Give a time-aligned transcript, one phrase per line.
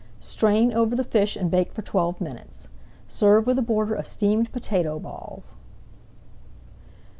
[0.19, 2.69] Strain over the fish and bake for twelve minutes.
[3.07, 5.55] Serve with a border of steamed potato balls.